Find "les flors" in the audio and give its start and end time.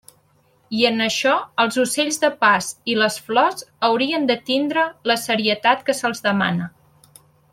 3.01-3.67